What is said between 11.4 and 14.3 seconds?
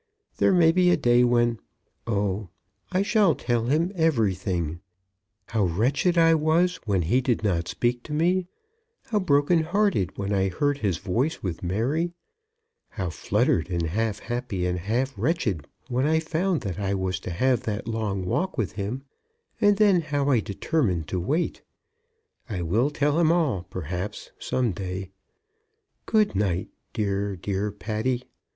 with Mary; how fluttered, and half